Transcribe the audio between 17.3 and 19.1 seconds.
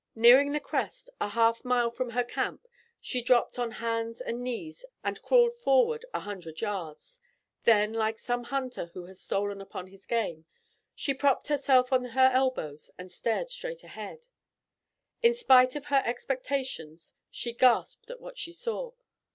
gasped at what she saw.